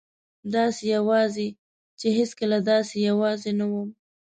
داسې 0.53 0.83
یوازې 0.95 1.47
چې 1.99 2.07
هېڅکله 2.17 2.57
داسې 2.71 2.95
یوازې 3.09 3.51
نه 3.59 3.65
وم. 3.71 3.89